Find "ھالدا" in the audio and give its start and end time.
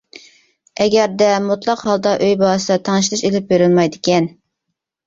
1.91-2.15